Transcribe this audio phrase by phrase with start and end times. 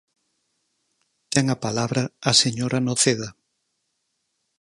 [1.33, 3.29] Ten a palabra a señora Noceda.